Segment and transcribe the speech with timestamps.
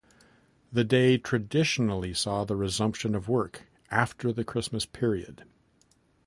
[0.73, 5.43] The day traditionally saw the resumption of work after the Christmas period.